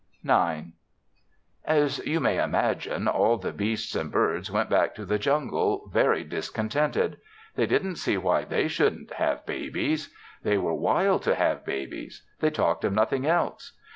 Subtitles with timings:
[0.27, 0.69] IX
[1.63, 6.23] As you may imagine, all the beasts and birds went back to the jungle very
[6.23, 7.17] discontented.
[7.55, 10.11] They didn't see why they shouldn't have babies.
[10.41, 12.25] They were wild to have babies.
[12.39, 13.73] They talked of nothing else.